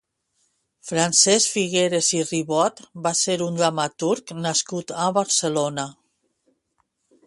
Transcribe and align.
Francesc 0.91 1.51
Figueras 1.57 2.09
i 2.19 2.23
Ribot 2.31 2.83
va 3.05 3.13
ser 3.21 3.37
un 3.51 3.63
dramaturg 3.63 4.37
nascut 4.43 4.99
a 5.07 5.15
Barcelona. 5.23 5.91